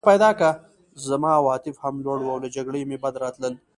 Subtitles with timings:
[1.07, 3.53] زما عواطف هم لوړ وو او له جګړې مې بد راتلل